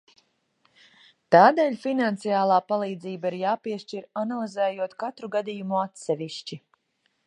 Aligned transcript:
Tādēļ 1.35 1.77
finansiālā 1.83 2.57
palīdzība 2.73 3.31
ir 3.33 3.39
jāpiešķir, 3.43 4.11
analizējot 4.25 5.01
katru 5.05 5.35
gadījumu 5.37 5.83
atsevišķi. 5.89 6.65